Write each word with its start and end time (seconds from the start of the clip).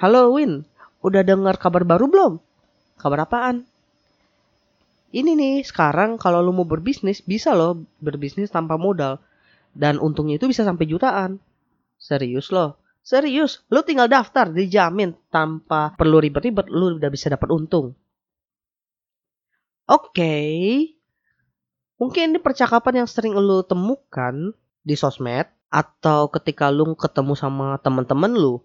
Halo 0.00 0.32
Win, 0.32 0.64
udah 1.04 1.20
dengar 1.20 1.60
kabar 1.60 1.84
baru 1.84 2.08
belum? 2.08 2.32
Kabar 2.96 3.28
apaan? 3.28 3.68
Ini 5.12 5.36
nih, 5.36 5.60
sekarang 5.60 6.16
kalau 6.16 6.40
lu 6.40 6.56
mau 6.56 6.64
berbisnis, 6.64 7.20
bisa 7.20 7.52
loh 7.52 7.84
berbisnis 8.00 8.48
tanpa 8.48 8.80
modal. 8.80 9.20
Dan 9.76 10.00
untungnya 10.00 10.40
itu 10.40 10.48
bisa 10.48 10.64
sampai 10.64 10.88
jutaan. 10.88 11.36
Serius 12.00 12.48
loh. 12.48 12.80
Serius, 13.04 13.60
lu 13.68 13.84
tinggal 13.84 14.08
daftar, 14.08 14.48
dijamin 14.48 15.12
tanpa 15.28 15.92
perlu 16.00 16.16
ribet-ribet, 16.16 16.72
lu 16.72 16.96
udah 16.96 17.12
bisa 17.12 17.28
dapat 17.28 17.52
untung. 17.52 17.92
Oke, 19.84 20.32
mungkin 22.00 22.32
ini 22.32 22.40
percakapan 22.40 23.04
yang 23.04 23.08
sering 23.10 23.36
lu 23.36 23.60
temukan 23.68 24.56
di 24.80 24.96
sosmed 24.96 25.44
atau 25.68 26.32
ketika 26.32 26.72
lu 26.72 26.96
ketemu 26.96 27.36
sama 27.36 27.76
teman-teman 27.84 28.32
lu 28.32 28.64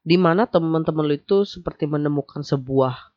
di 0.00 0.16
mana 0.16 0.48
teman-teman 0.48 1.04
lu 1.04 1.14
itu 1.16 1.44
seperti 1.44 1.84
menemukan 1.84 2.40
sebuah 2.40 3.12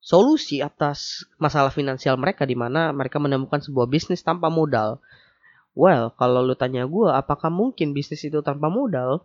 solusi 0.00 0.64
atas 0.64 1.28
masalah 1.36 1.70
finansial 1.70 2.16
mereka 2.16 2.48
di 2.48 2.56
mana 2.56 2.90
mereka 2.90 3.20
menemukan 3.20 3.60
sebuah 3.60 3.86
bisnis 3.86 4.24
tanpa 4.24 4.48
modal. 4.48 4.98
Well, 5.76 6.10
kalau 6.18 6.42
lu 6.42 6.58
tanya 6.58 6.88
gue, 6.88 7.08
apakah 7.14 7.46
mungkin 7.52 7.94
bisnis 7.94 8.26
itu 8.26 8.42
tanpa 8.42 8.66
modal? 8.66 9.22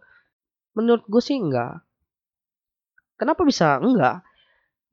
Menurut 0.78 1.08
gue 1.10 1.24
sih 1.24 1.42
enggak. 1.42 1.82
Kenapa 3.18 3.42
bisa 3.48 3.82
enggak? 3.82 4.22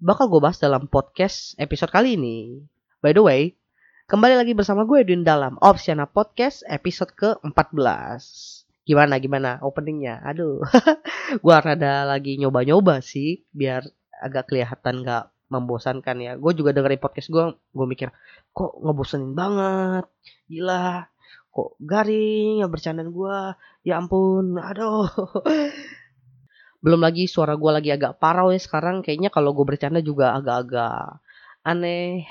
Bakal 0.00 0.32
gue 0.32 0.40
bahas 0.40 0.56
dalam 0.56 0.88
podcast 0.88 1.58
episode 1.60 1.92
kali 1.92 2.16
ini. 2.16 2.62
By 3.04 3.12
the 3.12 3.22
way, 3.22 3.40
kembali 4.08 4.38
lagi 4.38 4.56
bersama 4.56 4.86
gue 4.88 5.02
Edwin 5.02 5.26
dalam 5.26 5.60
Opsiana 5.60 6.08
Podcast 6.08 6.64
episode 6.70 7.12
ke-14 7.18 8.61
gimana 8.82 9.18
gimana? 9.22 9.58
Openingnya? 9.62 10.22
Aduh. 10.26 10.62
Gua 11.44 11.58
rada 11.62 12.06
lagi 12.06 12.38
nyoba-nyoba 12.38 12.98
sih 13.02 13.46
biar 13.54 13.86
agak 14.22 14.50
kelihatan 14.50 15.02
nggak 15.02 15.32
membosankan 15.52 16.16
ya. 16.22 16.32
Gue 16.40 16.56
juga 16.56 16.72
dengerin 16.72 17.02
podcast 17.02 17.28
gue 17.28 17.44
gue 17.52 17.86
mikir 17.86 18.08
kok 18.56 18.72
ngebosenin 18.80 19.36
banget? 19.36 20.08
Gila. 20.48 21.04
Kok 21.52 21.76
garing 21.84 22.64
ya 22.64 22.66
bercandaan 22.72 23.12
gue 23.12 23.36
ya 23.84 24.00
ampun 24.00 24.56
aduh. 24.56 25.12
Belum 26.82 26.98
lagi 26.98 27.28
suara 27.28 27.54
gue 27.54 27.70
lagi 27.70 27.90
agak 27.92 28.16
parau 28.16 28.48
ya 28.50 28.58
sekarang. 28.58 29.04
Kayaknya 29.04 29.28
kalau 29.28 29.52
gue 29.52 29.66
bercanda 29.68 30.00
juga 30.00 30.32
agak-agak 30.32 31.20
aneh. 31.62 32.24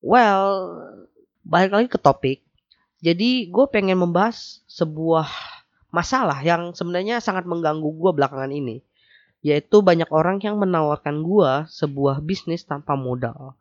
Well 0.00 0.48
balik 1.44 1.76
lagi 1.76 1.88
ke 1.92 2.00
topik. 2.00 2.40
Jadi 3.04 3.52
gue 3.52 3.66
pengen 3.68 4.00
membahas 4.00 4.59
sebuah 4.70 5.26
masalah 5.90 6.38
yang 6.46 6.70
sebenarnya 6.70 7.18
sangat 7.18 7.42
mengganggu 7.50 7.90
gue 7.90 8.10
belakangan 8.14 8.54
ini. 8.54 8.78
Yaitu 9.42 9.82
banyak 9.82 10.06
orang 10.14 10.38
yang 10.38 10.60
menawarkan 10.62 11.26
gue 11.26 11.66
sebuah 11.66 12.22
bisnis 12.22 12.62
tanpa 12.62 12.94
modal. 12.94 13.58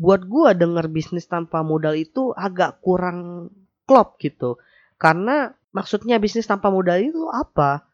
Buat 0.00 0.24
gue 0.24 0.48
denger 0.56 0.88
bisnis 0.88 1.28
tanpa 1.28 1.60
modal 1.60 1.92
itu 1.98 2.32
agak 2.32 2.80
kurang 2.80 3.50
klop 3.84 4.16
gitu. 4.22 4.56
Karena 4.96 5.52
maksudnya 5.76 6.16
bisnis 6.16 6.48
tanpa 6.48 6.72
modal 6.72 6.96
itu 7.02 7.28
apa? 7.28 7.84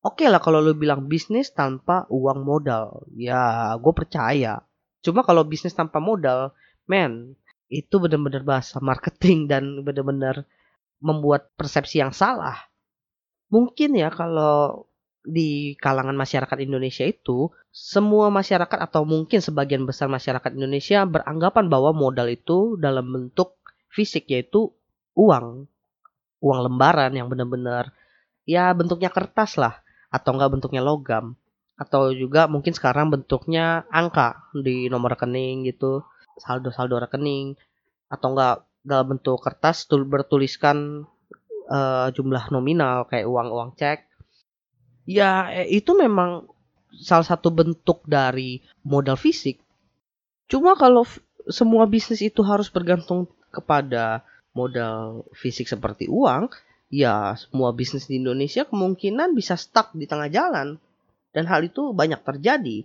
Oke 0.00 0.26
lah 0.32 0.40
kalau 0.40 0.64
lu 0.64 0.72
bilang 0.72 1.06
bisnis 1.06 1.52
tanpa 1.52 2.08
uang 2.08 2.42
modal. 2.42 3.04
Ya 3.14 3.76
gue 3.76 3.92
percaya. 3.94 4.64
Cuma 5.04 5.22
kalau 5.22 5.44
bisnis 5.44 5.76
tanpa 5.76 6.00
modal, 6.00 6.56
men, 6.88 7.36
itu 7.70 8.00
benar-benar 8.00 8.42
bahasa 8.42 8.80
marketing 8.80 9.46
dan 9.46 9.84
benar-benar 9.84 10.48
membuat 11.00 11.50
persepsi 11.56 11.98
yang 11.98 12.12
salah. 12.12 12.56
Mungkin 13.50 13.98
ya 13.98 14.12
kalau 14.12 14.86
di 15.20 15.76
kalangan 15.76 16.16
masyarakat 16.16 16.58
Indonesia 16.64 17.04
itu 17.04 17.52
semua 17.68 18.32
masyarakat 18.32 18.78
atau 18.80 19.04
mungkin 19.04 19.44
sebagian 19.44 19.84
besar 19.84 20.08
masyarakat 20.08 20.56
Indonesia 20.56 21.04
beranggapan 21.04 21.68
bahwa 21.68 21.92
modal 21.92 22.30
itu 22.32 22.80
dalam 22.80 23.10
bentuk 23.10 23.58
fisik 23.92 24.30
yaitu 24.30 24.72
uang. 25.18 25.66
Uang 26.40 26.60
lembaran 26.64 27.12
yang 27.12 27.28
benar-benar 27.28 27.92
ya 28.48 28.72
bentuknya 28.72 29.12
kertas 29.12 29.60
lah 29.60 29.78
atau 30.10 30.34
enggak 30.34 30.50
bentuknya 30.58 30.82
logam 30.82 31.36
atau 31.78 32.12
juga 32.12 32.44
mungkin 32.44 32.74
sekarang 32.76 33.08
bentuknya 33.08 33.88
angka 33.88 34.50
di 34.52 34.90
nomor 34.92 35.16
rekening 35.16 35.64
gitu 35.70 36.04
saldo-saldo 36.36 37.00
rekening 37.00 37.56
atau 38.10 38.34
enggak 38.34 38.56
dalam 38.80 39.16
bentuk 39.16 39.40
kertas 39.40 39.84
tul 39.84 40.08
bertuliskan 40.08 41.04
uh, 41.68 42.08
jumlah 42.12 42.48
nominal 42.50 43.06
kayak 43.06 43.28
uang-uang 43.28 43.76
cek. 43.76 44.08
Ya, 45.08 45.48
eh, 45.50 45.68
itu 45.68 45.96
memang 45.96 46.46
salah 47.00 47.26
satu 47.26 47.50
bentuk 47.50 48.02
dari 48.06 48.60
modal 48.84 49.16
fisik. 49.16 49.62
Cuma 50.50 50.74
kalau 50.74 51.06
semua 51.48 51.86
bisnis 51.86 52.20
itu 52.20 52.42
harus 52.42 52.68
bergantung 52.68 53.30
kepada 53.50 54.22
modal 54.54 55.26
fisik 55.34 55.66
seperti 55.70 56.10
uang, 56.10 56.50
ya 56.90 57.38
semua 57.38 57.70
bisnis 57.70 58.10
di 58.10 58.18
Indonesia 58.18 58.66
kemungkinan 58.66 59.34
bisa 59.34 59.54
stuck 59.54 59.94
di 59.94 60.06
tengah 60.10 60.30
jalan. 60.30 60.78
Dan 61.30 61.46
hal 61.46 61.62
itu 61.62 61.94
banyak 61.94 62.26
terjadi. 62.26 62.82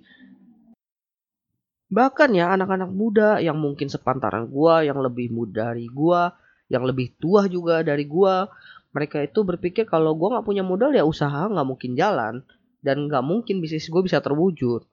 Bahkan 1.96 2.36
ya 2.36 2.52
anak-anak 2.52 2.92
muda 2.92 3.40
yang 3.40 3.56
mungkin 3.56 3.88
sepantaran 3.88 4.52
gua, 4.52 4.84
yang 4.84 5.00
lebih 5.00 5.32
muda 5.32 5.72
dari 5.72 5.88
gua, 5.88 6.36
yang 6.68 6.84
lebih 6.84 7.16
tua 7.16 7.48
juga 7.48 7.88
dari 7.88 8.04
gua, 8.04 8.52
mereka 8.92 9.24
itu 9.24 9.48
berpikir 9.48 9.88
kalau 9.88 10.12
gua 10.20 10.36
nggak 10.36 10.46
punya 10.46 10.60
modal 10.68 10.92
ya 10.92 11.08
usaha 11.08 11.48
nggak 11.48 11.64
mungkin 11.64 11.96
jalan 11.96 12.44
dan 12.84 13.08
nggak 13.08 13.24
mungkin 13.24 13.64
bisnis 13.64 13.88
gua 13.88 14.04
bisa 14.04 14.20
terwujud. 14.20 14.84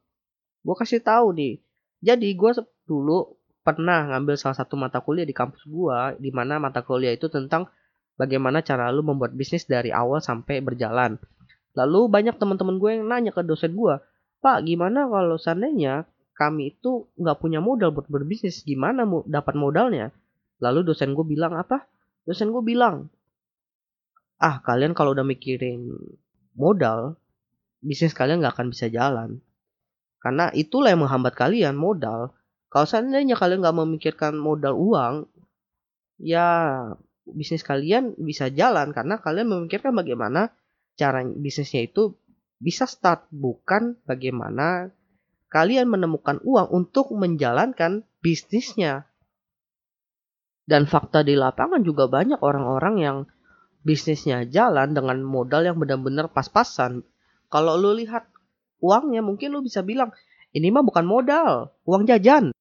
Gua 0.63 0.75
kasih 0.79 1.03
tahu 1.03 1.35
nih. 1.35 1.59
Jadi 2.07 2.39
gua 2.39 2.55
dulu 2.87 3.35
pernah 3.67 4.07
ngambil 4.15 4.39
salah 4.39 4.63
satu 4.63 4.79
mata 4.79 5.03
kuliah 5.03 5.27
di 5.27 5.35
kampus 5.35 5.67
gua 5.67 6.15
di 6.15 6.31
mana 6.31 6.63
mata 6.63 6.87
kuliah 6.87 7.11
itu 7.11 7.27
tentang 7.27 7.67
bagaimana 8.15 8.63
cara 8.63 8.95
lu 8.95 9.03
membuat 9.03 9.35
bisnis 9.35 9.67
dari 9.67 9.91
awal 9.91 10.23
sampai 10.23 10.63
berjalan. 10.63 11.19
Lalu 11.75 12.07
banyak 12.07 12.37
teman-teman 12.39 12.77
gue 12.77 12.91
yang 13.01 13.09
nanya 13.09 13.33
ke 13.33 13.41
dosen 13.41 13.73
gue, 13.73 13.97
Pak, 14.45 14.69
gimana 14.69 15.09
kalau 15.09 15.41
seandainya 15.41 16.05
kami 16.33 16.77
itu 16.77 17.09
nggak 17.21 17.39
punya 17.39 17.61
modal 17.61 17.93
buat 17.93 18.09
berbisnis. 18.09 18.65
Gimana 18.65 19.05
mau 19.05 19.23
dapat 19.29 19.55
modalnya? 19.55 20.11
Lalu 20.63 20.93
dosen 20.93 21.13
gue 21.13 21.27
bilang 21.27 21.55
apa? 21.59 21.85
Dosen 22.25 22.51
gue 22.51 22.63
bilang 22.63 23.11
ah 24.43 24.59
kalian 24.59 24.91
kalau 24.91 25.15
udah 25.15 25.23
mikirin 25.23 25.87
modal 26.59 27.15
bisnis 27.79 28.11
kalian 28.11 28.43
nggak 28.43 28.59
akan 28.59 28.69
bisa 28.75 28.91
jalan. 28.91 29.39
Karena 30.23 30.55
itulah 30.55 30.95
yang 30.95 31.03
menghambat 31.03 31.35
kalian 31.35 31.75
modal. 31.75 32.35
Kalau 32.71 32.87
seandainya 32.87 33.35
kalian 33.35 33.63
nggak 33.63 33.79
memikirkan 33.79 34.35
modal 34.39 34.79
uang 34.79 35.27
ya 36.23 36.47
bisnis 37.27 37.67
kalian 37.67 38.15
bisa 38.19 38.51
jalan. 38.51 38.95
Karena 38.95 39.19
kalian 39.19 39.51
memikirkan 39.51 39.95
bagaimana 39.95 40.55
cara 40.95 41.27
bisnisnya 41.27 41.87
itu 41.87 42.15
bisa 42.63 42.87
start 42.87 43.27
bukan 43.35 43.99
bagaimana 44.07 44.95
kalian 45.53 45.85
menemukan 45.93 46.41
uang 46.41 46.73
untuk 46.73 47.13
menjalankan 47.13 48.09
bisnisnya. 48.25 49.05
Dan 50.65 50.89
fakta 50.89 51.21
di 51.21 51.37
lapangan 51.37 51.85
juga 51.85 52.09
banyak 52.09 52.41
orang-orang 52.41 52.95
yang 52.97 53.17
bisnisnya 53.85 54.49
jalan 54.49 54.97
dengan 54.97 55.21
modal 55.21 55.69
yang 55.69 55.77
benar-benar 55.77 56.33
pas-pasan. 56.33 57.05
Kalau 57.53 57.77
lu 57.77 57.93
lihat 57.93 58.33
uangnya 58.81 59.21
mungkin 59.21 59.53
lu 59.53 59.61
bisa 59.61 59.85
bilang, 59.85 60.09
ini 60.57 60.73
mah 60.73 60.81
bukan 60.81 61.05
modal, 61.05 61.77
uang 61.85 62.09
jajan. 62.09 62.57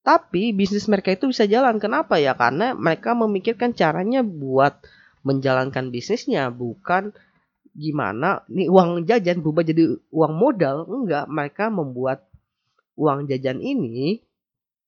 Tapi 0.00 0.56
bisnis 0.56 0.86
mereka 0.88 1.12
itu 1.12 1.28
bisa 1.28 1.44
jalan. 1.44 1.76
Kenapa 1.82 2.16
ya? 2.16 2.32
Karena 2.38 2.72
mereka 2.72 3.12
memikirkan 3.12 3.74
caranya 3.76 4.22
buat 4.22 4.80
menjalankan 5.26 5.90
bisnisnya, 5.90 6.48
bukan 6.54 7.10
gimana 7.76 8.40
nih 8.48 8.72
uang 8.72 9.04
jajan 9.04 9.44
berubah 9.44 9.62
jadi 9.62 10.00
uang 10.08 10.32
modal 10.32 10.88
enggak 10.88 11.28
mereka 11.28 11.68
membuat 11.68 12.24
uang 12.96 13.28
jajan 13.28 13.60
ini 13.60 14.24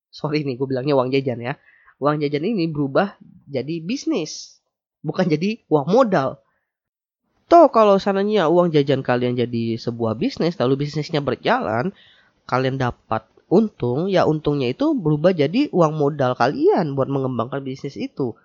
sorry 0.09 0.41
nih 0.43 0.57
gue 0.57 0.67
bilangnya 0.67 0.97
uang 0.97 1.13
jajan 1.13 1.39
ya 1.45 1.55
uang 2.01 2.25
jajan 2.25 2.45
ini 2.49 2.65
berubah 2.73 3.21
jadi 3.45 3.85
bisnis 3.85 4.59
bukan 5.03 5.27
jadi 5.31 5.63
uang 5.71 5.87
modal. 5.89 6.43
Toh 7.49 7.73
kalau 7.73 7.97
sananya 7.97 8.53
uang 8.53 8.75
jajan 8.75 9.01
kalian 9.01 9.39
jadi 9.39 9.81
sebuah 9.81 10.21
bisnis, 10.21 10.61
lalu 10.61 10.85
bisnisnya 10.85 11.25
berjalan, 11.25 11.97
kalian 12.45 12.77
dapat 12.77 13.25
untung, 13.49 14.13
ya 14.13 14.29
untungnya 14.29 14.69
itu 14.69 14.93
berubah 14.93 15.33
jadi 15.33 15.73
uang 15.73 15.97
modal 15.97 16.37
kalian 16.37 16.93
buat 16.93 17.09
mengembangkan 17.09 17.65
bisnis 17.65 17.97
itu. 17.97 18.37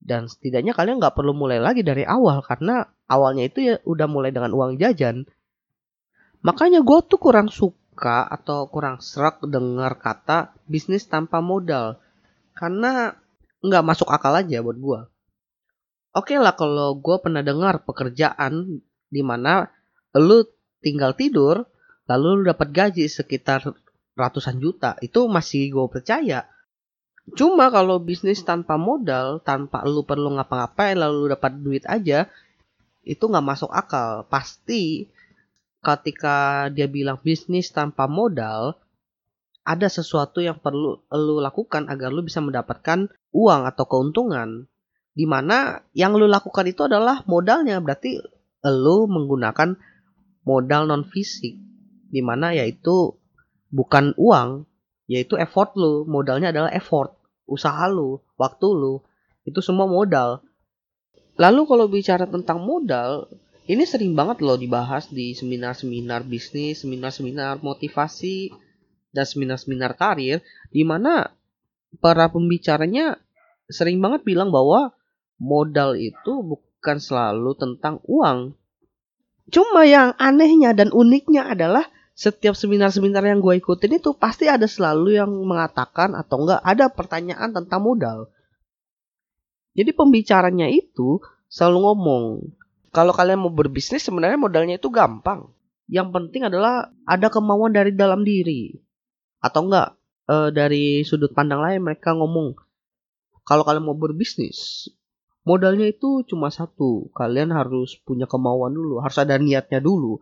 Dan 0.00 0.26
setidaknya 0.26 0.72
kalian 0.72 0.96
nggak 0.96 1.12
perlu 1.12 1.36
mulai 1.36 1.60
lagi 1.60 1.84
dari 1.84 2.08
awal 2.08 2.40
karena 2.40 2.88
awalnya 3.04 3.44
itu 3.46 3.58
ya 3.60 3.74
udah 3.84 4.08
mulai 4.08 4.32
dengan 4.32 4.56
uang 4.56 4.80
jajan. 4.80 5.28
Makanya 6.40 6.80
gue 6.80 6.98
tuh 7.04 7.20
kurang 7.20 7.52
suka 7.52 8.24
atau 8.24 8.64
kurang 8.72 9.04
serak 9.04 9.44
dengar 9.44 10.00
kata 10.00 10.56
bisnis 10.64 11.04
tanpa 11.04 11.44
modal. 11.44 12.00
Karena 12.56 13.12
nggak 13.60 13.84
masuk 13.84 14.08
akal 14.08 14.32
aja 14.40 14.64
buat 14.64 14.80
gue. 14.80 15.00
Oke 16.16 16.34
lah 16.40 16.56
kalau 16.56 16.96
gue 16.96 17.16
pernah 17.22 17.44
dengar 17.44 17.84
pekerjaan 17.84 18.82
di 19.06 19.22
mana 19.22 19.68
lu 20.16 20.42
tinggal 20.82 21.14
tidur 21.14 21.68
lalu 22.10 22.42
lu 22.42 22.42
dapat 22.50 22.74
gaji 22.74 23.06
sekitar 23.06 23.62
ratusan 24.18 24.58
juta 24.58 24.98
itu 25.04 25.30
masih 25.30 25.70
gue 25.70 25.86
percaya 25.86 26.50
cuma 27.36 27.68
kalau 27.68 28.00
bisnis 28.00 28.42
tanpa 28.42 28.80
modal 28.80 29.42
tanpa 29.44 29.84
lu 29.84 30.06
perlu 30.06 30.34
ngapa-ngapain 30.36 30.96
lalu 30.96 31.32
dapat 31.32 31.52
duit 31.60 31.84
aja 31.84 32.30
itu 33.04 33.24
nggak 33.24 33.46
masuk 33.46 33.70
akal. 33.72 34.28
Pasti 34.28 35.08
ketika 35.80 36.68
dia 36.68 36.84
bilang 36.86 37.20
bisnis 37.20 37.72
tanpa 37.72 38.04
modal 38.04 38.76
ada 39.64 39.88
sesuatu 39.88 40.40
yang 40.40 40.60
perlu 40.60 41.00
lu 41.12 41.36
lakukan 41.40 41.88
agar 41.88 42.12
lu 42.12 42.24
bisa 42.24 42.40
mendapatkan 42.40 43.08
uang 43.32 43.62
atau 43.68 43.84
keuntungan. 43.88 44.68
Di 45.10 45.26
mana 45.26 45.84
yang 45.92 46.16
lu 46.16 46.30
lakukan 46.30 46.64
itu 46.70 46.86
adalah 46.86 47.26
modalnya 47.26 47.80
berarti 47.82 48.20
lu 48.64 49.08
menggunakan 49.08 49.76
modal 50.44 50.88
non 50.88 51.04
fisik. 51.04 51.56
Di 52.10 52.20
mana 52.24 52.56
yaitu 52.56 53.16
bukan 53.70 54.16
uang 54.16 54.64
yaitu 55.10 55.36
effort 55.36 55.76
lu. 55.76 56.08
Modalnya 56.08 56.52
adalah 56.54 56.72
effort 56.72 57.19
usaha 57.50 57.90
lu 57.90 58.22
waktu 58.38 58.66
lu 58.70 59.02
itu 59.42 59.58
semua 59.58 59.90
modal 59.90 60.40
lalu 61.34 61.66
kalau 61.66 61.90
bicara 61.90 62.30
tentang 62.30 62.62
modal 62.62 63.26
ini 63.66 63.82
sering 63.82 64.14
banget 64.14 64.40
loh 64.46 64.54
dibahas 64.54 65.10
di 65.10 65.34
seminar-seminar 65.34 66.22
bisnis 66.22 66.86
seminar-seminar 66.86 67.58
motivasi 67.58 68.54
dan 69.10 69.26
seminar-seminar 69.26 69.98
karir 69.98 70.38
di 70.70 70.86
mana 70.86 71.34
para 71.98 72.30
pembicaranya 72.30 73.18
sering 73.66 73.98
banget 73.98 74.22
bilang 74.22 74.54
bahwa 74.54 74.94
modal 75.40 75.98
itu 75.98 76.44
bukan 76.44 76.98
selalu 77.00 77.56
tentang 77.56 77.98
uang. 78.06 78.54
Cuma 79.50 79.82
yang 79.82 80.14
anehnya 80.20 80.76
dan 80.76 80.94
uniknya 80.94 81.50
adalah 81.50 81.88
setiap 82.20 82.52
seminar-seminar 82.52 83.24
yang 83.24 83.40
gue 83.40 83.56
ikutin 83.56 83.96
itu 83.96 84.12
pasti 84.12 84.44
ada 84.44 84.68
selalu 84.68 85.16
yang 85.16 85.32
mengatakan 85.32 86.12
atau 86.12 86.44
enggak 86.44 86.60
ada 86.60 86.92
pertanyaan 86.92 87.48
tentang 87.48 87.80
modal. 87.80 88.28
Jadi 89.72 89.96
pembicaranya 89.96 90.68
itu 90.68 91.24
selalu 91.48 91.78
ngomong, 91.80 92.24
kalau 92.92 93.16
kalian 93.16 93.40
mau 93.40 93.48
berbisnis 93.48 94.04
sebenarnya 94.04 94.36
modalnya 94.36 94.76
itu 94.76 94.92
gampang. 94.92 95.48
Yang 95.88 96.12
penting 96.12 96.42
adalah 96.44 96.92
ada 97.08 97.32
kemauan 97.32 97.72
dari 97.72 97.96
dalam 97.96 98.20
diri. 98.20 98.76
Atau 99.40 99.72
enggak 99.72 99.96
e, 100.28 100.52
dari 100.52 101.00
sudut 101.08 101.32
pandang 101.32 101.64
lain 101.64 101.80
mereka 101.80 102.12
ngomong, 102.12 102.52
kalau 103.48 103.64
kalian 103.64 103.88
mau 103.88 103.96
berbisnis, 103.96 104.92
modalnya 105.48 105.88
itu 105.88 106.20
cuma 106.28 106.52
satu 106.52 107.08
kalian 107.16 107.48
harus 107.56 107.96
punya 108.04 108.28
kemauan 108.28 108.76
dulu 108.76 109.00
harus 109.00 109.16
ada 109.16 109.40
niatnya 109.40 109.80
dulu 109.80 110.20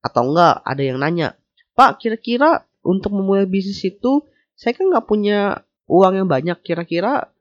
atau 0.00 0.32
enggak 0.32 0.64
ada 0.64 0.82
yang 0.82 0.98
nanya 1.00 1.36
pak 1.76 2.00
kira-kira 2.00 2.64
untuk 2.84 3.12
memulai 3.16 3.44
bisnis 3.44 3.80
itu 3.84 4.24
saya 4.56 4.76
kan 4.76 4.92
nggak 4.92 5.08
punya 5.08 5.64
uang 5.88 6.22
yang 6.22 6.28
banyak. 6.28 6.60
Kira-kira 6.60 7.32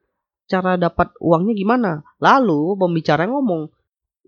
cara 0.50 0.80
dapat 0.80 1.14
uangnya 1.22 1.54
gimana? 1.54 1.92
Lalu 2.18 2.80
pembicara 2.80 3.30
ngomong 3.30 3.70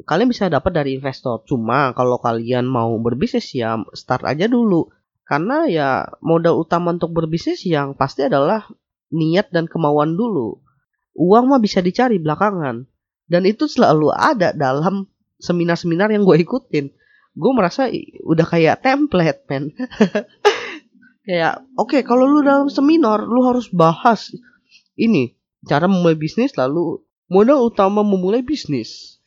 kalian 0.04 0.30
bisa 0.30 0.52
dapat 0.52 0.72
dari 0.76 1.00
investor. 1.00 1.42
Cuma 1.48 1.96
kalau 1.96 2.22
kalian 2.22 2.68
mau 2.68 2.94
berbisnis 3.02 3.50
ya 3.56 3.80
start 3.96 4.28
aja 4.28 4.46
dulu. 4.46 4.92
Karena 5.26 5.64
ya 5.72 5.90
modal 6.20 6.60
utama 6.60 6.92
untuk 6.92 7.16
berbisnis 7.16 7.64
yang 7.64 7.96
pasti 7.96 8.28
adalah 8.28 8.68
niat 9.16 9.48
dan 9.56 9.72
kemauan 9.72 10.20
dulu. 10.20 10.60
Uang 11.16 11.48
mah 11.52 11.64
bisa 11.64 11.80
dicari 11.80 12.20
belakangan. 12.20 12.84
Dan 13.32 13.48
itu 13.48 13.72
selalu 13.72 14.12
ada 14.12 14.52
dalam 14.52 15.08
seminar-seminar 15.40 16.12
yang 16.12 16.28
gue 16.28 16.44
ikutin 16.44 16.92
gue 17.32 17.52
merasa 17.56 17.88
udah 18.24 18.46
kayak 18.48 18.84
template 18.84 19.42
men. 19.48 19.72
Kayak 21.22 21.62
oke 21.78 21.94
okay, 21.94 22.02
kalau 22.02 22.26
lu 22.26 22.42
dalam 22.42 22.66
seminar 22.66 23.22
lu 23.22 23.46
harus 23.46 23.70
bahas 23.70 24.34
ini 24.98 25.38
cara 25.70 25.86
memulai 25.86 26.18
bisnis 26.18 26.58
lalu 26.58 26.98
modal 27.30 27.62
utama 27.62 28.02
memulai 28.02 28.42
bisnis. 28.42 29.22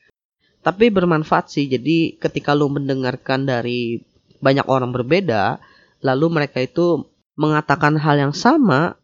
Tapi 0.58 0.90
bermanfaat 0.90 1.54
sih 1.54 1.70
jadi 1.70 2.18
ketika 2.18 2.50
lu 2.50 2.66
mendengarkan 2.66 3.46
dari 3.46 4.02
banyak 4.42 4.66
orang 4.66 4.90
berbeda 4.90 5.62
lalu 6.04 6.26
mereka 6.28 6.60
itu 6.60 7.08
mengatakan 7.38 7.96
hal 7.96 8.18
yang 8.18 8.34
sama 8.34 8.98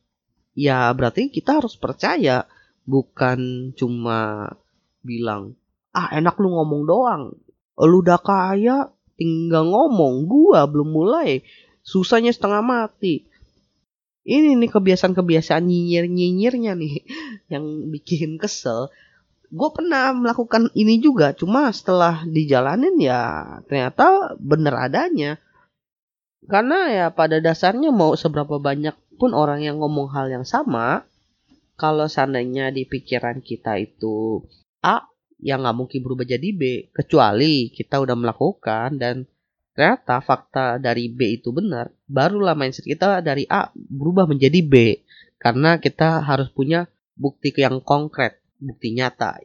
ya 0.53 0.91
berarti 0.93 1.32
kita 1.32 1.62
harus 1.62 1.79
percaya 1.79 2.44
bukan 2.85 3.70
cuma 3.79 4.50
bilang 5.00 5.56
ah 5.96 6.12
enak 6.12 6.37
lu 6.37 6.53
ngomong 6.53 6.82
doang 6.85 7.23
lu 7.87 8.05
udah 8.05 8.21
kaya 8.21 8.93
tinggal 9.21 9.69
ngomong. 9.69 10.25
Gua 10.25 10.65
belum 10.65 10.88
mulai. 10.93 11.44
Susahnya 11.85 12.32
setengah 12.32 12.61
mati. 12.61 13.29
Ini 14.21 14.53
nih 14.56 14.71
kebiasaan-kebiasaan 14.71 15.65
nyinyir-nyinyirnya 15.65 16.77
nih 16.77 16.94
yang 17.53 17.65
bikin 17.88 18.37
kesel. 18.37 18.93
Gue 19.50 19.67
pernah 19.75 20.15
melakukan 20.15 20.71
ini 20.79 21.03
juga 21.03 21.35
cuma 21.35 21.75
setelah 21.75 22.23
dijalanin 22.23 22.94
ya 23.03 23.59
ternyata 23.67 24.38
bener 24.38 24.75
adanya. 24.79 25.43
Karena 26.47 26.88
ya 26.88 27.06
pada 27.11 27.43
dasarnya 27.43 27.91
mau 27.91 28.15
seberapa 28.15 28.62
banyak 28.62 28.94
pun 29.19 29.35
orang 29.35 29.61
yang 29.67 29.82
ngomong 29.82 30.09
hal 30.15 30.31
yang 30.31 30.47
sama 30.47 31.05
kalau 31.75 32.06
seandainya 32.06 32.73
di 32.73 32.88
pikiran 32.88 33.44
kita 33.44 33.77
itu 33.77 34.44
A 34.81 35.09
yang 35.41 35.65
nggak 35.65 35.77
mungkin 35.77 36.01
berubah 36.05 36.25
jadi 36.29 36.49
B 36.53 36.93
kecuali 36.93 37.73
kita 37.73 38.01
udah 38.01 38.17
melakukan 38.17 38.97
dan 39.01 39.25
ternyata 39.73 40.20
fakta 40.20 40.77
dari 40.77 41.09
B 41.09 41.41
itu 41.41 41.55
benar 41.55 41.89
barulah 42.05 42.59
mindset 42.59 42.85
kita 42.85 43.23
dari 43.23 43.47
A 43.47 43.70
berubah 43.75 44.27
menjadi 44.27 44.61
B. 44.61 44.75
Karena 45.41 45.81
kita 45.81 46.20
harus 46.20 46.53
punya 46.53 46.85
bukti 47.17 47.49
yang 47.56 47.81
konkret 47.81 48.44
bukti 48.61 48.93
nyata. 48.93 49.41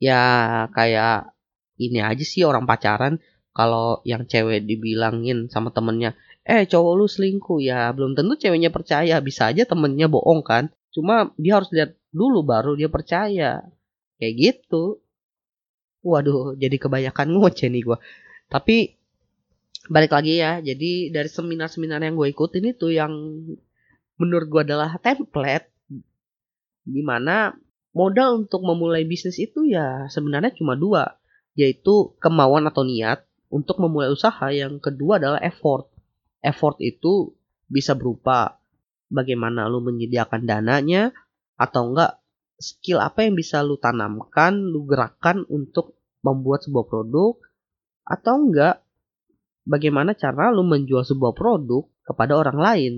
Ya 0.00 0.64
kayak 0.72 1.36
ini 1.76 2.00
aja 2.00 2.24
sih 2.24 2.40
orang 2.48 2.64
pacaran 2.64 3.20
kalau 3.52 4.00
yang 4.08 4.24
cewek 4.24 4.64
dibilangin 4.64 5.52
sama 5.52 5.74
temennya 5.76 6.16
eh 6.48 6.64
cowok 6.64 6.92
lu 6.96 7.04
selingkuh. 7.04 7.60
Ya 7.60 7.92
belum 7.92 8.16
tentu 8.16 8.40
ceweknya 8.40 8.72
percaya 8.72 9.20
bisa 9.20 9.52
aja 9.52 9.68
temennya 9.68 10.08
bohong 10.08 10.40
kan. 10.40 10.72
Cuma 10.88 11.36
dia 11.36 11.60
harus 11.60 11.68
lihat 11.76 12.00
dulu 12.08 12.40
baru 12.40 12.72
dia 12.80 12.88
percaya. 12.88 13.60
Kayak 14.16 14.34
gitu 14.40 15.04
waduh 16.00 16.56
jadi 16.56 16.76
kebanyakan 16.76 17.36
ngoceh 17.36 17.68
nih 17.68 17.82
gue 17.84 17.98
tapi 18.50 18.96
balik 19.90 20.12
lagi 20.12 20.40
ya 20.40 20.60
jadi 20.60 21.12
dari 21.12 21.28
seminar-seminar 21.30 22.00
yang 22.04 22.16
gue 22.16 22.28
ikutin 22.30 22.72
itu 22.72 22.92
yang 22.92 23.12
menurut 24.20 24.46
gue 24.48 24.62
adalah 24.64 24.96
template 25.00 25.68
di 26.84 27.02
mana 27.04 27.52
modal 27.90 28.46
untuk 28.46 28.62
memulai 28.64 29.04
bisnis 29.04 29.36
itu 29.36 29.66
ya 29.66 30.06
sebenarnya 30.08 30.54
cuma 30.56 30.78
dua 30.78 31.20
yaitu 31.58 32.14
kemauan 32.22 32.64
atau 32.70 32.86
niat 32.86 33.26
untuk 33.50 33.82
memulai 33.82 34.08
usaha. 34.08 34.48
Yang 34.48 34.78
kedua 34.80 35.18
adalah 35.18 35.42
effort. 35.42 35.90
Effort 36.40 36.78
itu 36.80 37.34
bisa 37.66 37.92
berupa 37.92 38.56
bagaimana 39.10 39.66
lu 39.66 39.82
menyediakan 39.82 40.46
dananya 40.46 41.10
atau 41.58 41.92
enggak 41.92 42.19
skill 42.60 43.00
apa 43.00 43.24
yang 43.24 43.34
bisa 43.34 43.64
lu 43.64 43.80
tanamkan, 43.80 44.52
lu 44.60 44.84
gerakkan 44.84 45.48
untuk 45.48 45.96
membuat 46.20 46.62
sebuah 46.68 46.86
produk 46.86 47.40
atau 48.04 48.34
enggak 48.36 48.84
bagaimana 49.64 50.12
cara 50.12 50.52
lu 50.52 50.62
menjual 50.62 51.02
sebuah 51.02 51.32
produk 51.32 51.88
kepada 52.04 52.36
orang 52.36 52.58
lain. 52.60 52.94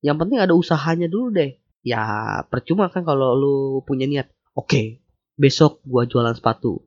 Yang 0.00 0.16
penting 0.22 0.38
ada 0.38 0.54
usahanya 0.54 1.10
dulu 1.10 1.34
deh. 1.34 1.58
Ya 1.84 2.04
percuma 2.48 2.88
kan 2.88 3.02
kalau 3.02 3.34
lu 3.36 3.56
punya 3.82 4.06
niat. 4.06 4.30
Oke, 4.54 4.70
okay, 4.70 4.86
besok 5.34 5.82
gua 5.82 6.06
jualan 6.06 6.32
sepatu. 6.32 6.80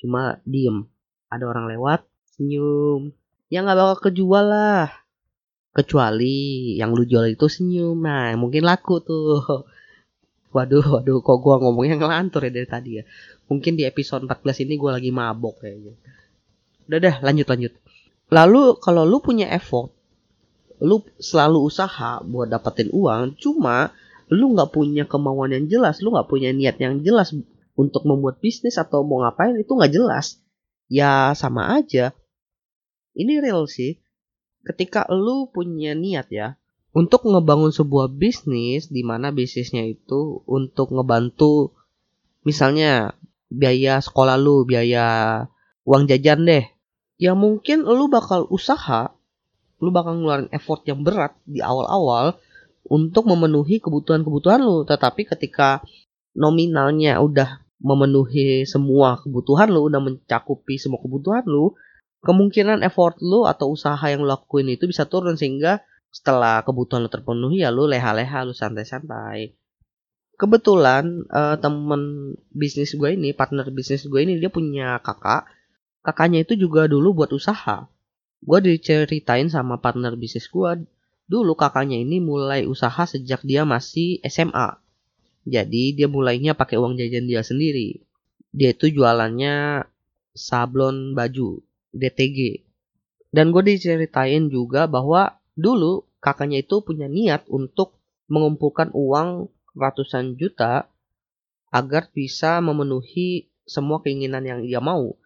Cuma 0.00 0.40
diem. 0.48 0.88
Ada 1.28 1.44
orang 1.44 1.68
lewat, 1.68 2.08
senyum. 2.34 3.12
Ya 3.52 3.60
nggak 3.60 3.76
bakal 3.76 3.98
kejual 4.10 4.48
lah. 4.48 4.88
Kecuali 5.72 6.76
yang 6.76 6.96
lu 6.96 7.04
jual 7.04 7.32
itu 7.32 7.46
senyum. 7.48 8.00
Nah, 8.00 8.32
mungkin 8.40 8.64
laku 8.64 9.00
tuh. 9.04 9.68
Waduh, 10.52 10.84
waduh, 11.00 11.24
kok 11.24 11.38
gua 11.40 11.56
ngomongnya 11.56 11.96
ngelantur 11.96 12.44
ya 12.44 12.52
dari 12.52 12.68
tadi 12.68 12.90
ya. 13.00 13.04
Mungkin 13.48 13.72
di 13.72 13.88
episode 13.88 14.28
14 14.28 14.68
ini 14.68 14.76
gua 14.76 15.00
lagi 15.00 15.08
mabok 15.08 15.64
kayaknya. 15.64 15.96
Udah 16.88 16.98
dah, 17.00 17.16
lanjut 17.24 17.46
lanjut. 17.48 17.72
Lalu 18.28 18.62
kalau 18.80 19.08
lu 19.08 19.20
punya 19.24 19.48
effort, 19.48 19.92
lu 20.80 21.00
selalu 21.16 21.68
usaha 21.68 22.20
buat 22.20 22.52
dapetin 22.52 22.92
uang, 22.92 23.40
cuma 23.40 23.96
lu 24.32 24.56
nggak 24.56 24.72
punya 24.72 25.04
kemauan 25.04 25.52
yang 25.52 25.64
jelas, 25.68 26.00
lu 26.04 26.12
nggak 26.12 26.28
punya 26.28 26.52
niat 26.52 26.76
yang 26.80 27.00
jelas 27.00 27.32
untuk 27.76 28.04
membuat 28.04 28.40
bisnis 28.40 28.76
atau 28.76 29.04
mau 29.04 29.24
ngapain 29.24 29.56
itu 29.56 29.72
nggak 29.72 29.92
jelas. 29.92 30.40
Ya 30.88 31.32
sama 31.32 31.76
aja. 31.76 32.12
Ini 33.16 33.40
real 33.40 33.68
sih. 33.68 34.00
Ketika 34.62 35.08
lu 35.12 35.48
punya 35.48 35.92
niat 35.92 36.28
ya, 36.32 36.56
untuk 36.92 37.24
ngebangun 37.24 37.72
sebuah 37.72 38.12
bisnis 38.12 38.92
di 38.92 39.00
mana 39.00 39.32
bisnisnya 39.32 39.88
itu 39.88 40.44
untuk 40.44 40.92
ngebantu 40.92 41.72
misalnya 42.44 43.16
biaya 43.52 44.00
sekolah 44.00 44.36
lu, 44.36 44.64
biaya 44.64 45.44
uang 45.84 46.08
jajan 46.08 46.44
deh. 46.44 46.64
Ya 47.20 47.32
mungkin 47.32 47.84
lu 47.84 48.08
bakal 48.12 48.48
usaha, 48.48 49.12
lu 49.78 49.88
bakal 49.88 50.20
ngeluarin 50.20 50.50
effort 50.52 50.84
yang 50.88 51.00
berat 51.00 51.36
di 51.48 51.64
awal-awal 51.64 52.36
untuk 52.88 53.28
memenuhi 53.28 53.78
kebutuhan-kebutuhan 53.78 54.60
lu. 54.60 54.82
Tetapi 54.88 55.28
ketika 55.28 55.84
nominalnya 56.36 57.20
udah 57.20 57.62
memenuhi 57.78 58.68
semua 58.68 59.20
kebutuhan 59.20 59.70
lu, 59.70 59.86
udah 59.86 60.00
mencakupi 60.02 60.80
semua 60.80 60.98
kebutuhan 60.98 61.46
lu, 61.46 61.72
kemungkinan 62.26 62.82
effort 62.82 63.20
lu 63.22 63.46
atau 63.46 63.70
usaha 63.70 64.02
yang 64.08 64.24
lu 64.24 64.28
lakuin 64.30 64.72
itu 64.72 64.90
bisa 64.90 65.06
turun 65.06 65.38
sehingga 65.38 65.84
setelah 66.12 66.60
kebutuhan 66.60 67.02
lu 67.02 67.10
terpenuhi 67.10 67.64
ya 67.64 67.72
lu 67.72 67.88
leha-leha 67.88 68.44
lu 68.44 68.52
santai-santai. 68.52 69.56
Kebetulan 70.36 71.24
uh, 71.32 71.56
temen 71.56 72.34
bisnis 72.52 72.92
gue 72.92 73.16
ini 73.16 73.32
partner 73.32 73.66
bisnis 73.72 74.04
gue 74.04 74.20
ini 74.20 74.36
dia 74.36 74.52
punya 74.52 75.00
kakak. 75.00 75.48
Kakaknya 76.04 76.44
itu 76.44 76.54
juga 76.54 76.84
dulu 76.84 77.24
buat 77.24 77.32
usaha. 77.32 77.88
Gue 78.42 78.58
diceritain 78.60 79.48
sama 79.48 79.80
partner 79.80 80.12
bisnis 80.14 80.46
gue 80.52 80.84
dulu 81.24 81.56
kakaknya 81.56 81.96
ini 81.96 82.20
mulai 82.20 82.68
usaha 82.68 83.08
sejak 83.08 83.40
dia 83.46 83.64
masih 83.64 84.20
SMA 84.28 84.82
jadi 85.42 85.94
dia 85.98 86.06
mulainya 86.06 86.54
pakai 86.54 86.78
uang 86.78 86.94
jajan 86.94 87.26
dia 87.26 87.42
sendiri. 87.42 88.02
Dia 88.54 88.70
itu 88.76 88.92
jualannya 88.94 89.86
sablon 90.32 91.18
baju 91.18 91.60
DTG 91.92 92.62
dan 93.32 93.52
gue 93.52 93.64
diceritain 93.64 94.48
juga 94.48 94.86
bahwa 94.88 95.40
Dulu 95.52 96.20
kakaknya 96.22 96.64
itu 96.64 96.80
punya 96.80 97.10
niat 97.10 97.44
untuk 97.52 97.98
mengumpulkan 98.32 98.94
uang 98.96 99.52
ratusan 99.76 100.36
juta 100.40 100.88
agar 101.72 102.08
bisa 102.12 102.60
memenuhi 102.60 103.48
semua 103.64 104.00
keinginan 104.04 104.44
yang 104.44 104.60
dia 104.64 104.80
mau. 104.80 105.16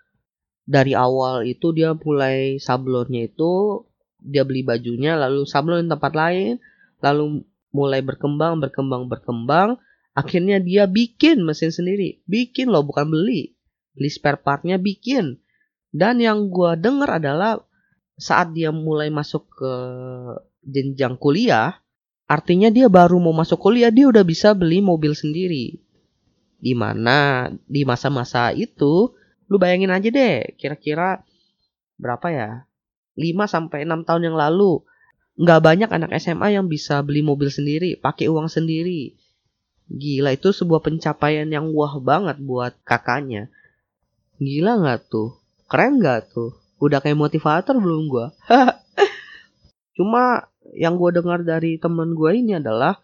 Dari 0.67 0.99
awal 0.99 1.47
itu 1.47 1.71
dia 1.71 1.95
mulai 1.95 2.59
sablonnya 2.59 3.31
itu 3.31 3.85
dia 4.19 4.43
beli 4.43 4.67
bajunya 4.67 5.15
lalu 5.15 5.47
sablon 5.47 5.87
di 5.87 5.91
tempat 5.93 6.13
lain 6.17 6.59
lalu 6.99 7.47
mulai 7.71 8.03
berkembang 8.03 8.59
berkembang 8.59 9.07
berkembang. 9.07 9.79
Akhirnya 10.17 10.57
dia 10.57 10.89
bikin 10.89 11.45
mesin 11.45 11.69
sendiri. 11.69 12.25
Bikin 12.25 12.73
loh 12.73 12.81
bukan 12.81 13.13
beli. 13.13 13.53
Beli 13.93 14.09
spare 14.09 14.41
partnya 14.41 14.81
bikin. 14.81 15.37
Dan 15.93 16.25
yang 16.25 16.49
gue 16.49 16.73
denger 16.81 17.21
adalah 17.21 17.61
saat 18.17 18.57
dia 18.57 18.73
mulai 18.73 19.13
masuk 19.13 19.45
ke 19.53 19.73
jenjang 20.65 21.21
kuliah, 21.21 21.79
artinya 22.25 22.73
dia 22.73 22.89
baru 22.89 23.21
mau 23.21 23.37
masuk 23.37 23.61
kuliah 23.61 23.93
dia 23.93 24.09
udah 24.09 24.25
bisa 24.25 24.57
beli 24.57 24.81
mobil 24.81 25.13
sendiri. 25.13 25.77
Di 26.57 26.73
mana 26.73 27.49
di 27.69 27.85
masa-masa 27.85 28.51
itu, 28.57 29.13
lu 29.47 29.57
bayangin 29.61 29.93
aja 29.93 30.09
deh, 30.09 30.57
kira-kira 30.57 31.21
berapa 32.01 32.27
ya? 32.33 32.51
5 33.17 33.49
sampai 33.49 33.85
6 33.85 34.09
tahun 34.09 34.33
yang 34.33 34.37
lalu, 34.37 34.85
nggak 35.37 35.61
banyak 35.61 35.91
anak 35.93 36.17
SMA 36.17 36.57
yang 36.57 36.67
bisa 36.69 37.05
beli 37.05 37.21
mobil 37.21 37.53
sendiri, 37.53 38.01
pakai 38.01 38.29
uang 38.33 38.49
sendiri. 38.49 39.17
Gila 39.87 40.35
itu 40.35 40.51
sebuah 40.51 40.83
pencapaian 40.83 41.47
yang 41.47 41.71
wah 41.71 42.01
banget 42.03 42.41
buat 42.43 42.75
kakaknya. 42.83 43.53
Gila 44.41 44.83
nggak 44.83 45.13
tuh? 45.13 45.37
Keren 45.69 46.03
nggak 46.03 46.33
tuh? 46.35 46.66
Udah 46.83 46.99
kayak 47.01 47.17
motivator 47.17 47.77
belum 47.77 48.03
gue 48.09 48.27
cuma 49.97 50.51
yang 50.77 51.01
gue 51.01 51.11
dengar 51.17 51.41
dari 51.47 51.81
temen 51.81 52.13
gue 52.13 52.31
ini 52.37 52.59
adalah 52.61 53.01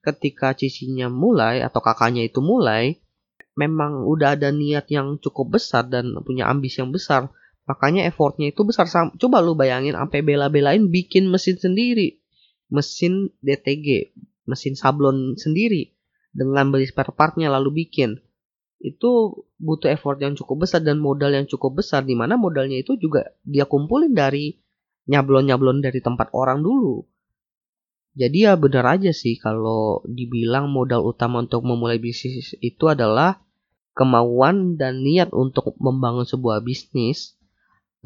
ketika 0.00 0.56
cicinya 0.56 1.12
mulai 1.12 1.60
atau 1.60 1.80
kakaknya 1.84 2.24
itu 2.24 2.40
mulai 2.40 3.04
memang 3.54 4.02
udah 4.04 4.34
ada 4.34 4.50
niat 4.50 4.90
yang 4.90 5.18
cukup 5.22 5.58
besar 5.58 5.86
dan 5.86 6.14
punya 6.26 6.50
ambisi 6.50 6.82
yang 6.82 6.90
besar. 6.90 7.30
Makanya 7.64 8.04
effortnya 8.04 8.52
itu 8.52 8.60
besar 8.66 8.90
coba 8.90 9.40
lu 9.40 9.56
bayangin 9.56 9.96
sampai 9.96 10.20
bela-belain 10.20 10.90
bikin 10.90 11.30
mesin 11.30 11.56
sendiri. 11.56 12.20
Mesin 12.68 13.32
DTG 13.40 14.12
mesin 14.44 14.74
sablon 14.76 15.38
sendiri. 15.38 15.96
Dengan 16.34 16.74
beli 16.74 16.84
spare 16.90 17.14
partnya 17.14 17.48
lalu 17.48 17.86
bikin 17.86 18.18
itu 18.82 19.44
butuh 19.60 19.90
effort 19.92 20.20
yang 20.20 20.34
cukup 20.34 20.66
besar 20.66 20.82
dan 20.84 21.00
modal 21.00 21.32
yang 21.32 21.46
cukup 21.48 21.82
besar 21.82 22.04
di 22.04 22.18
mana 22.18 22.34
modalnya 22.34 22.80
itu 22.80 22.98
juga 23.00 23.32
dia 23.46 23.64
kumpulin 23.64 24.12
dari 24.12 24.58
nyablon-nyablon 25.08 25.84
dari 25.84 26.00
tempat 26.00 26.32
orang 26.32 26.64
dulu. 26.64 27.04
Jadi 28.14 28.46
ya 28.46 28.54
benar 28.54 28.86
aja 28.98 29.10
sih 29.10 29.34
kalau 29.42 29.98
dibilang 30.06 30.70
modal 30.70 31.02
utama 31.02 31.42
untuk 31.42 31.66
memulai 31.66 31.98
bisnis 31.98 32.54
itu 32.62 32.86
adalah 32.86 33.42
kemauan 33.98 34.78
dan 34.78 35.02
niat 35.02 35.34
untuk 35.34 35.74
membangun 35.82 36.22
sebuah 36.22 36.62
bisnis. 36.62 37.34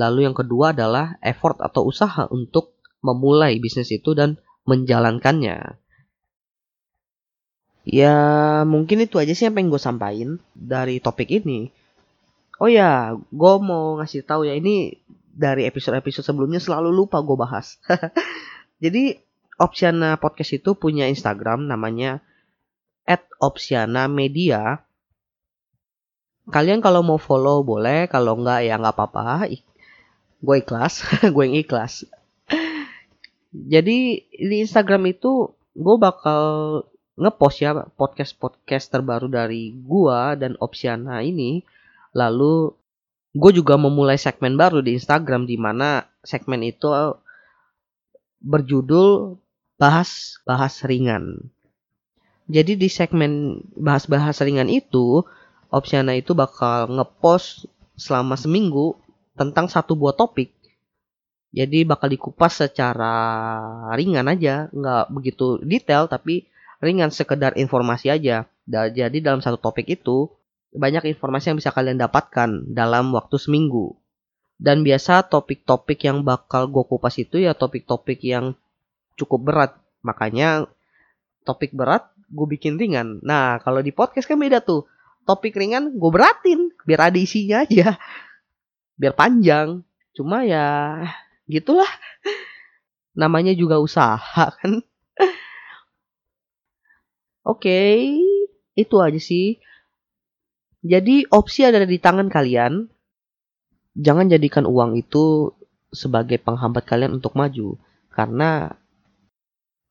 Lalu 0.00 0.30
yang 0.30 0.36
kedua 0.36 0.72
adalah 0.72 1.20
effort 1.20 1.60
atau 1.60 1.84
usaha 1.84 2.24
untuk 2.32 2.78
memulai 3.04 3.60
bisnis 3.60 3.92
itu 3.92 4.16
dan 4.16 4.40
menjalankannya. 4.64 5.76
Ya 7.88 8.20
mungkin 8.68 9.00
itu 9.00 9.16
aja 9.16 9.32
sih 9.32 9.48
yang 9.48 9.56
pengen 9.56 9.72
gue 9.72 9.80
sampaikan 9.80 10.36
dari 10.52 11.00
topik 11.00 11.32
ini. 11.32 11.72
Oh 12.60 12.68
ya, 12.68 13.16
gue 13.16 13.54
mau 13.64 13.96
ngasih 13.96 14.28
tahu 14.28 14.44
ya 14.44 14.52
ini 14.52 15.00
dari 15.32 15.64
episode-episode 15.64 16.20
sebelumnya 16.20 16.60
selalu 16.60 16.92
lupa 16.92 17.24
gue 17.24 17.32
bahas. 17.32 17.80
Jadi 18.84 19.16
Opsiana 19.56 20.20
Podcast 20.20 20.60
itu 20.60 20.76
punya 20.76 21.08
Instagram 21.08 21.64
namanya 21.64 22.20
@opsiana_media. 23.40 24.84
Kalian 26.52 26.84
kalau 26.84 27.00
mau 27.00 27.16
follow 27.16 27.64
boleh, 27.64 28.04
kalau 28.12 28.36
enggak 28.36 28.68
ya 28.68 28.76
nggak 28.76 29.00
apa-apa. 29.00 29.48
Gue 30.44 30.60
ikhlas, 30.60 31.08
gue 31.34 31.42
yang 31.48 31.56
ikhlas. 31.56 32.04
Jadi 33.48 34.28
di 34.28 34.56
Instagram 34.60 35.08
itu 35.08 35.56
gue 35.72 35.96
bakal 35.96 36.44
ngepost 37.18 37.58
ya 37.60 37.74
podcast-podcast 37.98 38.94
terbaru 38.94 39.26
dari 39.26 39.74
gua 39.74 40.38
dan 40.38 40.54
Opsiana 40.62 41.20
ini. 41.26 41.66
Lalu 42.14 42.72
gue 43.36 43.52
juga 43.52 43.76
memulai 43.76 44.16
segmen 44.16 44.56
baru 44.56 44.80
di 44.80 44.96
Instagram 44.96 45.44
di 45.44 45.60
mana 45.60 46.08
segmen 46.24 46.64
itu 46.64 46.88
berjudul 48.40 49.36
bahas 49.76 50.40
bahas 50.46 50.80
ringan. 50.86 51.50
Jadi 52.48 52.80
di 52.80 52.88
segmen 52.88 53.60
bahas-bahas 53.76 54.40
ringan 54.40 54.72
itu, 54.72 55.20
Opsiana 55.68 56.16
itu 56.16 56.32
bakal 56.32 56.88
ngepost 56.88 57.68
selama 57.92 58.40
seminggu 58.40 58.96
tentang 59.36 59.68
satu 59.68 59.92
buah 59.92 60.16
topik. 60.16 60.48
Jadi 61.52 61.84
bakal 61.84 62.08
dikupas 62.08 62.64
secara 62.64 63.12
ringan 63.92 64.32
aja, 64.32 64.72
nggak 64.72 65.12
begitu 65.12 65.60
detail 65.60 66.08
tapi 66.08 66.48
ringan 66.78 67.10
sekedar 67.10 67.54
informasi 67.58 68.10
aja. 68.10 68.46
Jadi 68.68 69.18
dalam 69.24 69.42
satu 69.42 69.58
topik 69.58 69.88
itu 69.88 70.30
banyak 70.68 71.08
informasi 71.16 71.50
yang 71.50 71.58
bisa 71.58 71.72
kalian 71.72 71.96
dapatkan 71.98 72.68
dalam 72.70 73.10
waktu 73.16 73.40
seminggu. 73.40 73.96
Dan 74.58 74.82
biasa 74.82 75.26
topik-topik 75.30 76.02
yang 76.02 76.26
bakal 76.26 76.66
gue 76.66 76.82
kupas 76.82 77.14
itu 77.22 77.38
ya 77.38 77.54
topik-topik 77.54 78.18
yang 78.26 78.58
cukup 79.14 79.40
berat. 79.46 79.72
Makanya 80.02 80.66
topik 81.46 81.70
berat 81.74 82.10
gue 82.28 82.46
bikin 82.58 82.74
ringan. 82.76 83.22
Nah 83.22 83.62
kalau 83.62 83.80
di 83.80 83.94
podcast 83.94 84.26
kan 84.26 84.38
beda 84.38 84.60
tuh. 84.60 84.84
Topik 85.28 85.54
ringan 85.54 85.92
gue 85.94 86.10
beratin 86.10 86.72
biar 86.88 87.12
ada 87.12 87.18
isinya 87.20 87.62
aja. 87.62 88.00
Biar 88.98 89.14
panjang. 89.14 89.86
Cuma 90.12 90.42
ya 90.42 91.00
gitulah. 91.46 91.88
Namanya 93.14 93.54
juga 93.54 93.78
usaha 93.78 94.50
kan. 94.58 94.82
Oke, 97.46 97.68
okay, 97.68 97.94
itu 98.78 98.96
aja 99.02 99.18
sih. 99.18 99.58
Jadi 100.82 101.26
opsi 101.30 101.66
ada 101.66 101.82
di 101.82 101.98
tangan 101.98 102.30
kalian. 102.30 102.86
Jangan 103.98 104.30
jadikan 104.30 104.62
uang 104.62 104.94
itu 104.94 105.50
sebagai 105.90 106.38
penghambat 106.38 106.86
kalian 106.86 107.18
untuk 107.18 107.34
maju. 107.34 107.74
Karena 108.14 108.70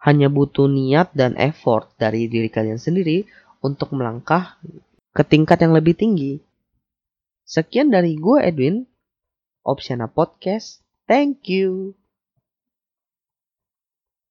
hanya 0.07 0.31
butuh 0.31 0.71
niat 0.71 1.11
dan 1.11 1.35
effort 1.35 1.91
dari 1.99 2.31
diri 2.31 2.47
kalian 2.47 2.79
sendiri 2.79 3.27
untuk 3.59 3.91
melangkah 3.91 4.55
ke 5.11 5.23
tingkat 5.27 5.59
yang 5.59 5.75
lebih 5.75 5.97
tinggi. 5.97 6.39
Sekian 7.43 7.91
dari 7.91 8.15
gue 8.15 8.37
Edwin, 8.43 8.87
Opsiana 9.63 10.07
Podcast. 10.07 10.83
Thank 11.07 11.47
you. 11.51 11.95